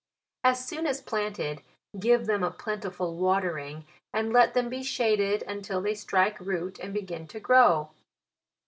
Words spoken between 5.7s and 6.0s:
they